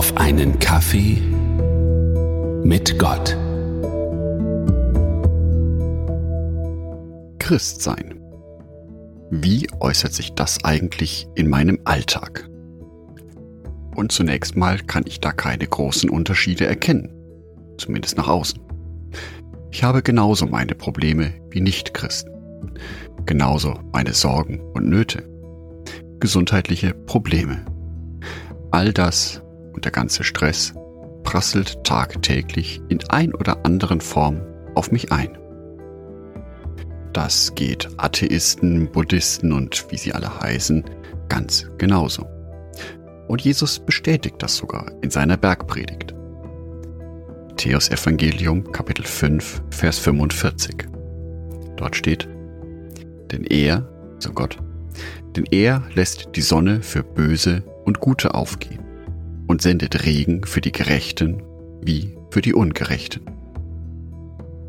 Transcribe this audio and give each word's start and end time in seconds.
auf 0.00 0.16
einen 0.16 0.58
Kaffee 0.58 1.18
mit 2.64 2.98
Gott. 2.98 3.36
Christsein. 7.38 8.18
Wie 9.30 9.68
äußert 9.78 10.14
sich 10.14 10.32
das 10.32 10.64
eigentlich 10.64 11.28
in 11.34 11.50
meinem 11.50 11.80
Alltag? 11.84 12.48
Und 13.94 14.10
zunächst 14.10 14.56
mal 14.56 14.78
kann 14.78 15.04
ich 15.06 15.20
da 15.20 15.32
keine 15.32 15.66
großen 15.66 16.08
Unterschiede 16.08 16.64
erkennen, 16.64 17.12
zumindest 17.76 18.16
nach 18.16 18.28
außen. 18.28 18.58
Ich 19.70 19.84
habe 19.84 20.00
genauso 20.02 20.46
meine 20.46 20.74
Probleme 20.74 21.34
wie 21.50 21.60
Nichtchristen, 21.60 22.32
genauso 23.26 23.78
meine 23.92 24.14
Sorgen 24.14 24.60
und 24.72 24.88
Nöte, 24.88 25.28
gesundheitliche 26.20 26.94
Probleme. 26.94 27.66
All 28.70 28.94
das 28.94 29.42
und 29.72 29.84
der 29.84 29.92
ganze 29.92 30.24
Stress 30.24 30.74
prasselt 31.22 31.84
tagtäglich 31.84 32.80
in 32.88 32.98
ein 33.08 33.34
oder 33.34 33.64
anderen 33.64 34.00
Form 34.00 34.40
auf 34.74 34.90
mich 34.90 35.12
ein. 35.12 35.36
Das 37.12 37.54
geht 37.54 37.88
Atheisten, 37.96 38.90
Buddhisten 38.90 39.52
und 39.52 39.86
wie 39.90 39.96
sie 39.96 40.12
alle 40.12 40.40
heißen, 40.40 40.84
ganz 41.28 41.68
genauso. 41.78 42.26
Und 43.28 43.42
Jesus 43.42 43.78
bestätigt 43.78 44.36
das 44.38 44.56
sogar 44.56 44.92
in 45.02 45.10
seiner 45.10 45.36
Bergpredigt. 45.36 46.14
Matthäus 47.60 47.90
Evangelium 47.90 48.72
Kapitel 48.72 49.04
5 49.04 49.62
Vers 49.70 49.98
45. 49.98 50.88
Dort 51.76 51.94
steht, 51.94 52.26
denn 53.30 53.44
er, 53.44 53.86
so 54.18 54.32
Gott, 54.32 54.56
denn 55.36 55.44
er 55.50 55.82
lässt 55.94 56.30
die 56.36 56.40
Sonne 56.40 56.80
für 56.80 57.02
Böse 57.02 57.62
und 57.84 58.00
Gute 58.00 58.32
aufgehen 58.32 58.89
und 59.50 59.60
sendet 59.60 60.04
Regen 60.04 60.44
für 60.44 60.60
die 60.60 60.70
Gerechten 60.70 61.42
wie 61.82 62.16
für 62.30 62.40
die 62.40 62.54
Ungerechten. 62.54 63.22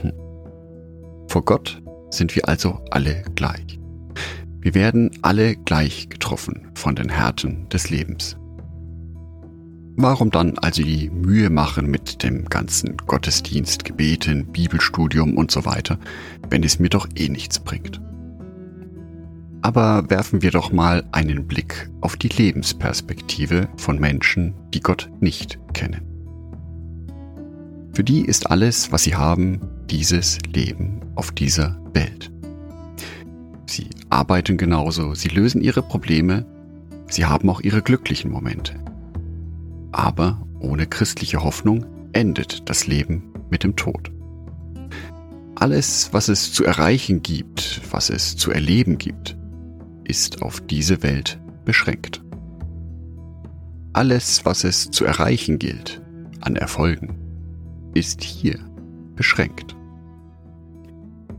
Hm. 0.00 0.12
Vor 1.28 1.44
Gott 1.44 1.82
sind 2.08 2.34
wir 2.34 2.48
also 2.48 2.80
alle 2.90 3.22
gleich. 3.34 3.78
Wir 4.60 4.74
werden 4.74 5.10
alle 5.20 5.56
gleich 5.56 6.08
getroffen 6.08 6.70
von 6.74 6.96
den 6.96 7.10
Härten 7.10 7.68
des 7.68 7.90
Lebens. 7.90 8.38
Warum 9.96 10.30
dann 10.30 10.56
also 10.56 10.82
die 10.82 11.10
Mühe 11.10 11.50
machen 11.50 11.90
mit 11.90 12.22
dem 12.22 12.46
ganzen 12.46 12.96
Gottesdienst, 12.96 13.84
Gebeten, 13.84 14.46
Bibelstudium 14.46 15.36
und 15.36 15.50
so 15.50 15.66
weiter, 15.66 15.98
wenn 16.48 16.62
es 16.62 16.78
mir 16.78 16.88
doch 16.88 17.06
eh 17.14 17.28
nichts 17.28 17.58
bringt? 17.58 18.00
Aber 19.62 20.10
werfen 20.10 20.42
wir 20.42 20.50
doch 20.50 20.72
mal 20.72 21.04
einen 21.12 21.46
Blick 21.46 21.88
auf 22.00 22.16
die 22.16 22.28
Lebensperspektive 22.28 23.68
von 23.76 23.98
Menschen, 23.98 24.54
die 24.74 24.80
Gott 24.80 25.08
nicht 25.20 25.58
kennen. 25.72 26.02
Für 27.94 28.02
die 28.02 28.24
ist 28.24 28.50
alles, 28.50 28.90
was 28.90 29.04
sie 29.04 29.14
haben, 29.14 29.60
dieses 29.88 30.38
Leben 30.52 31.00
auf 31.14 31.30
dieser 31.30 31.78
Welt. 31.94 32.32
Sie 33.66 33.88
arbeiten 34.10 34.56
genauso, 34.56 35.14
sie 35.14 35.28
lösen 35.28 35.62
ihre 35.62 35.82
Probleme, 35.82 36.44
sie 37.08 37.26
haben 37.26 37.48
auch 37.48 37.60
ihre 37.60 37.82
glücklichen 37.82 38.32
Momente. 38.32 38.74
Aber 39.92 40.44
ohne 40.58 40.86
christliche 40.86 41.44
Hoffnung 41.44 41.86
endet 42.12 42.68
das 42.68 42.86
Leben 42.86 43.32
mit 43.50 43.62
dem 43.62 43.76
Tod. 43.76 44.10
Alles, 45.54 46.08
was 46.12 46.28
es 46.28 46.52
zu 46.52 46.64
erreichen 46.64 47.22
gibt, 47.22 47.82
was 47.90 48.10
es 48.10 48.36
zu 48.36 48.50
erleben 48.50 48.98
gibt, 48.98 49.36
ist 50.12 50.42
auf 50.42 50.60
diese 50.60 51.02
Welt 51.02 51.40
beschränkt. 51.64 52.22
Alles, 53.94 54.44
was 54.44 54.62
es 54.62 54.90
zu 54.90 55.06
erreichen 55.06 55.58
gilt 55.58 56.02
an 56.42 56.54
Erfolgen, 56.54 57.14
ist 57.94 58.22
hier 58.22 58.58
beschränkt. 59.16 59.74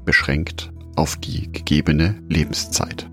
Beschränkt 0.06 0.72
auf 0.96 1.18
die 1.18 1.52
gegebene 1.52 2.16
Lebenszeit. 2.30 3.08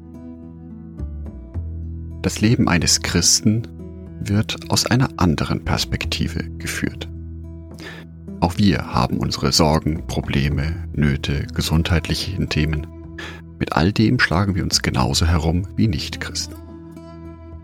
Das 2.22 2.40
Leben 2.40 2.66
eines 2.66 3.02
Christen 3.02 3.68
wird 4.18 4.70
aus 4.70 4.86
einer 4.86 5.10
anderen 5.18 5.62
Perspektive 5.62 6.48
geführt. 6.56 7.06
Auch 8.40 8.56
wir 8.56 8.94
haben 8.94 9.18
unsere 9.18 9.52
Sorgen, 9.52 10.06
Probleme, 10.06 10.88
Nöte, 10.94 11.46
gesundheitliche 11.52 12.46
Themen. 12.48 12.86
Mit 13.60 13.74
all 13.74 13.92
dem 13.92 14.18
schlagen 14.18 14.54
wir 14.54 14.64
uns 14.64 14.80
genauso 14.80 15.26
herum 15.26 15.68
wie 15.76 15.86
Nichtchristen. 15.86 16.56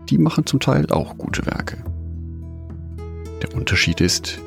Die 0.09 0.19
machen 0.19 0.45
zum 0.45 0.59
Teil 0.59 0.85
auch 0.91 1.17
gute 1.17 1.45
Werke. 1.47 1.83
Der 3.41 3.53
Unterschied 3.55 3.99
ist, 3.99 4.39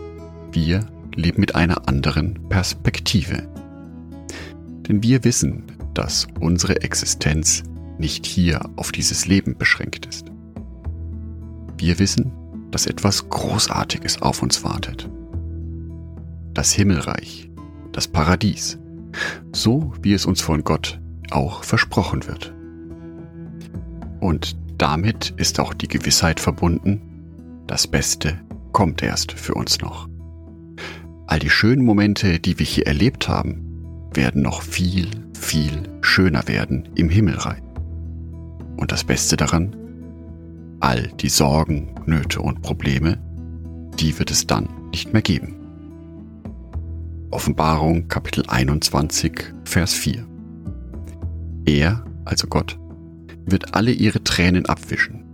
wir 0.53 0.87
leben 1.17 1.41
mit 1.41 1.57
einer 1.57 1.89
anderen 1.89 2.49
Perspektive. 2.49 3.49
Denn 4.89 5.03
wir 5.03 5.25
wissen, 5.25 5.65
dass 5.93 6.29
unsere 6.39 6.83
Existenz 6.83 7.65
nicht 7.99 8.27
hier 8.27 8.71
auf 8.77 8.93
dieses 8.93 9.27
Leben 9.27 9.59
beschränkt 9.59 10.07
ist. 10.07 10.27
Wir 11.77 11.99
wissen, 11.99 12.31
dass 12.71 12.87
etwas 12.87 13.29
Großartiges 13.29 14.23
auf 14.23 14.43
uns 14.43 14.63
wartet. 14.63 15.11
Das 16.55 16.73
Himmelreich, 16.73 17.51
das 17.91 18.07
Paradies, 18.07 18.79
so 19.53 19.93
wie 20.01 20.13
es 20.13 20.27
uns 20.27 20.41
von 20.41 20.63
Gott 20.63 21.00
auch 21.33 21.65
versprochen 21.65 22.27
wird. 22.27 22.53
Und 24.21 24.57
damit 24.79 25.35
ist 25.37 25.61
auch 25.61 25.75
die 25.75 25.89
Gewissheit 25.89 26.41
verbunden, 26.41 27.01
das 27.67 27.87
Beste 27.87 28.39
kommt 28.73 29.03
erst 29.03 29.33
für 29.33 29.55
uns 29.55 29.81
noch. 29.81 30.09
All 31.27 31.39
die 31.39 31.51
schönen 31.51 31.85
Momente, 31.85 32.41
die 32.41 32.59
wir 32.59 32.67
hier 32.67 32.87
erlebt 32.87 33.29
haben, 33.29 34.09
werden 34.13 34.43
noch 34.43 34.63
viel, 34.63 35.09
viel 35.39 35.83
schöner 36.01 36.49
werden 36.49 36.89
im 36.97 37.09
Himmelreich. 37.09 37.63
Und 38.77 38.91
das 38.91 39.05
Beste 39.05 39.37
daran, 39.37 39.77
all 40.81 41.09
die 41.21 41.29
Sorgen, 41.29 41.95
Nöte 42.07 42.41
und 42.41 42.63
Probleme, 42.63 43.19
die 43.99 44.19
wird 44.19 44.31
es 44.31 44.47
dann 44.47 44.69
nicht 44.91 45.13
mehr 45.13 45.23
geben. 45.23 45.57
Offenbarung 47.31 48.09
Kapitel 48.09 48.45
21, 48.49 49.53
Vers 49.65 49.95
4. 49.95 50.30
Er, 51.67 52.05
also 52.25 52.47
Gott, 52.47 52.79
wird 53.47 53.75
alle 53.75 53.93
ihre 53.93 54.23
Tränen 54.23 54.67
abwischen, 54.67 55.25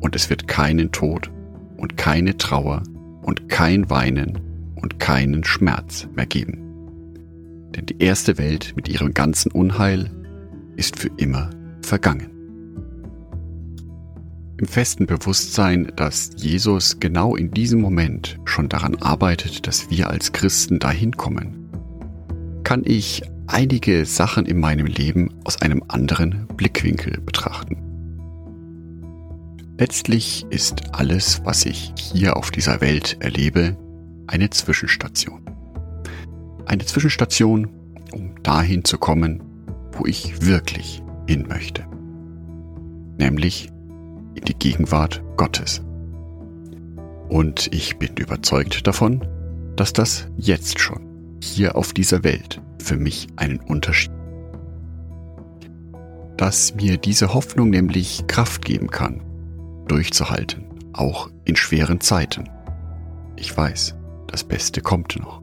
und 0.00 0.14
es 0.14 0.30
wird 0.30 0.46
keinen 0.46 0.92
Tod 0.92 1.30
und 1.76 1.96
keine 1.96 2.36
Trauer 2.36 2.82
und 3.22 3.48
kein 3.48 3.90
Weinen 3.90 4.38
und 4.76 4.98
keinen 5.00 5.44
Schmerz 5.44 6.08
mehr 6.14 6.26
geben. 6.26 6.62
Denn 7.74 7.86
die 7.86 7.98
erste 7.98 8.38
Welt 8.38 8.74
mit 8.76 8.88
ihrem 8.88 9.12
ganzen 9.14 9.50
Unheil 9.50 10.10
ist 10.76 10.98
für 10.98 11.10
immer 11.16 11.50
vergangen. 11.82 12.30
Im 14.58 14.66
festen 14.66 15.06
Bewusstsein, 15.06 15.92
dass 15.96 16.30
Jesus 16.36 16.98
genau 16.98 17.36
in 17.36 17.50
diesem 17.50 17.80
Moment 17.80 18.38
schon 18.46 18.70
daran 18.70 18.94
arbeitet, 18.96 19.66
dass 19.66 19.90
wir 19.90 20.08
als 20.08 20.32
Christen 20.32 20.78
dahin 20.78 21.12
kommen, 21.12 21.68
kann 22.62 22.82
ich 22.84 23.22
einige 23.46 24.04
Sachen 24.06 24.46
in 24.46 24.58
meinem 24.58 24.86
Leben 24.86 25.34
aus 25.44 25.60
einem 25.62 25.82
anderen 25.88 26.46
Blickwinkel 26.56 27.20
betrachten. 27.20 27.76
Letztlich 29.78 30.46
ist 30.48 30.94
alles, 30.94 31.42
was 31.44 31.66
ich 31.66 31.92
hier 31.96 32.36
auf 32.36 32.50
dieser 32.50 32.80
Welt 32.80 33.18
erlebe, 33.20 33.76
eine 34.26 34.50
Zwischenstation. 34.50 35.42
Eine 36.64 36.84
Zwischenstation, 36.84 37.68
um 38.12 38.42
dahin 38.42 38.84
zu 38.84 38.98
kommen, 38.98 39.42
wo 39.92 40.06
ich 40.06 40.42
wirklich 40.44 41.02
hin 41.28 41.46
möchte. 41.48 41.86
Nämlich 43.18 43.70
in 44.34 44.44
die 44.44 44.54
Gegenwart 44.54 45.22
Gottes. 45.36 45.82
Und 47.28 47.68
ich 47.72 47.98
bin 47.98 48.16
überzeugt 48.16 48.86
davon, 48.86 49.26
dass 49.76 49.92
das 49.92 50.28
jetzt 50.36 50.80
schon 50.80 51.38
hier 51.42 51.76
auf 51.76 51.92
dieser 51.92 52.24
Welt 52.24 52.62
für 52.78 52.96
mich 52.96 53.28
einen 53.36 53.58
Unterschied. 53.60 54.12
Dass 56.36 56.74
mir 56.74 56.98
diese 56.98 57.32
Hoffnung 57.32 57.70
nämlich 57.70 58.26
Kraft 58.26 58.64
geben 58.64 58.90
kann, 58.90 59.22
durchzuhalten, 59.88 60.66
auch 60.92 61.30
in 61.44 61.56
schweren 61.56 62.00
Zeiten. 62.00 62.50
Ich 63.36 63.56
weiß, 63.56 63.94
das 64.26 64.44
Beste 64.44 64.80
kommt 64.80 65.18
noch. 65.18 65.42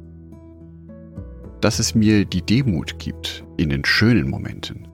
Dass 1.62 1.80
es 1.80 1.96
mir 1.96 2.26
die 2.26 2.42
Demut 2.42 3.00
gibt 3.00 3.44
in 3.58 3.70
den 3.70 3.86
schönen 3.86 4.30
Momenten, 4.30 4.88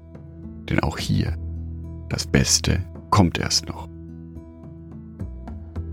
denn 0.70 0.80
auch 0.80 0.98
hier, 0.98 1.36
das 2.10 2.28
Beste 2.28 2.86
kommt 3.10 3.40
erst 3.40 3.68
noch. 3.68 3.89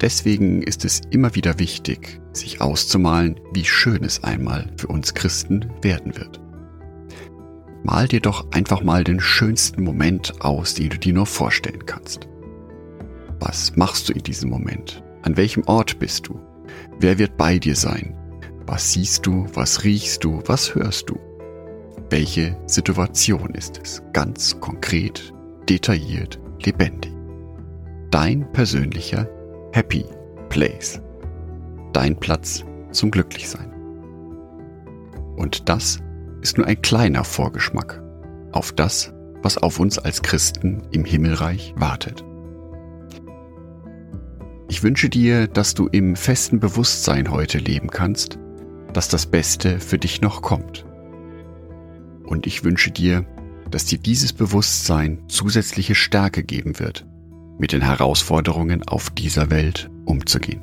Deswegen 0.01 0.63
ist 0.63 0.85
es 0.85 1.01
immer 1.11 1.35
wieder 1.35 1.59
wichtig, 1.59 2.21
sich 2.33 2.61
auszumalen, 2.61 3.41
wie 3.53 3.65
schön 3.65 4.05
es 4.05 4.23
einmal 4.25 4.71
für 4.77 4.89
uns 4.89 5.15
Christen 5.15 5.71
werden 5.83 6.17
wird. 6.17 6.41
Mal 7.83 8.09
dir 8.09 8.21
doch 8.21 8.51
einfach 8.51 8.83
mal 8.83 9.05
den 9.05 9.21
schönsten 9.21 9.83
Moment 9.83 10.41
aus, 10.41 10.75
den 10.75 10.91
du 10.91 10.99
dir 10.99 11.15
nur 11.15 11.27
vorstellen 11.27 11.87
kannst. 11.87 12.29
Was 13.39 13.77
machst 13.77 14.09
du 14.09 14.13
in 14.13 14.23
diesem 14.23 14.51
Moment, 14.51 15.03
An 15.23 15.37
welchem 15.37 15.65
Ort 15.65 15.99
bist 15.99 16.29
du? 16.29 16.39
Wer 17.01 17.19
wird 17.19 17.37
bei 17.37 17.59
dir 17.59 17.75
sein? 17.75 18.15
Was 18.65 18.93
siehst 18.93 19.27
du? 19.27 19.47
Was 19.55 19.83
riechst 19.83 20.23
du? 20.23 20.41
Was 20.47 20.75
hörst 20.75 21.11
du? 21.11 21.19
Welche 22.11 22.57
Situation 22.67 23.51
ist 23.55 23.81
es? 23.83 24.03
Ganz 24.13 24.61
konkret, 24.61 25.33
detailliert, 25.69 26.39
lebendig. 26.65 27.13
Dein 28.13 28.51
persönlicher 28.53 29.29
Happy 29.77 30.07
Place. 30.49 31.03
Dein 31.93 32.19
Platz 32.19 32.65
zum 32.93 33.11
Glücklichsein. 33.11 33.71
Und 35.37 35.69
das 35.69 35.99
ist 36.41 36.57
nur 36.57 36.67
ein 36.67 36.81
kleiner 36.81 37.25
Vorgeschmack 37.25 38.03
auf 38.53 38.73
das, 38.73 39.13
was 39.43 39.59
auf 39.59 39.79
uns 39.79 39.99
als 39.99 40.23
Christen 40.23 40.81
im 40.93 41.05
Himmelreich 41.05 41.75
wartet. 41.77 42.25
Ich 44.71 44.83
wünsche 44.83 45.11
dir, 45.11 45.47
dass 45.47 45.75
du 45.75 45.89
im 45.89 46.17
festen 46.17 46.59
Bewusstsein 46.59 47.31
heute 47.31 47.59
leben 47.59 47.91
kannst, 47.91 48.39
dass 48.95 49.09
das 49.09 49.27
Beste 49.27 49.79
für 49.79 49.99
dich 49.99 50.23
noch 50.23 50.41
kommt. 50.41 50.87
Und 52.25 52.47
ich 52.47 52.65
wünsche 52.65 52.93
dir, 52.93 53.27
dass 53.71 53.85
dir 53.85 53.99
dieses 53.99 54.33
Bewusstsein 54.33 55.25
zusätzliche 55.29 55.95
Stärke 55.95 56.45
geben 56.45 56.79
wird, 56.79 57.05
mit 57.59 57.73
den 57.73 57.83
Herausforderungen 57.83 58.83
auf 58.87 59.11
dieser 59.11 59.51
Welt 59.51 59.91
umzugehen. 60.05 60.61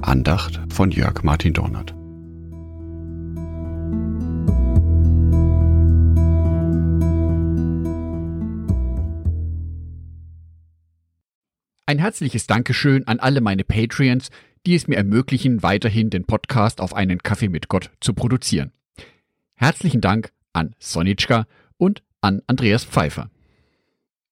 Andacht 0.00 0.60
von 0.72 0.90
Jörg 0.90 1.22
Martin 1.22 1.52
Dornert. 1.52 1.94
Ein 11.86 11.98
herzliches 11.98 12.46
Dankeschön 12.46 13.06
an 13.08 13.18
alle 13.18 13.40
meine 13.40 13.64
Patreons, 13.64 14.30
die 14.64 14.76
es 14.76 14.86
mir 14.86 14.96
ermöglichen, 14.96 15.62
weiterhin 15.62 16.08
den 16.08 16.24
Podcast 16.24 16.80
auf 16.80 16.94
einen 16.94 17.18
Kaffee 17.18 17.48
mit 17.48 17.68
Gott 17.68 17.90
zu 18.00 18.14
produzieren. 18.14 18.70
Herzlichen 19.56 20.00
Dank 20.00 20.32
an 20.52 20.74
Sonitschka 20.78 21.46
und 21.78 22.02
an 22.20 22.42
Andreas 22.46 22.84
Pfeiffer. 22.84 23.28